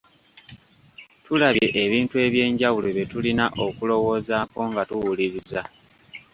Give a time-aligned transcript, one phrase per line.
[1.25, 5.61] Tulabye ebintu eby’enjawulo bye tulina okulowoozaako nga tuwuliriza.